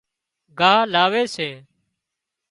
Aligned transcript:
ڳاهَ 0.59 0.79
لاوي 0.93 1.23
سي 1.35 1.49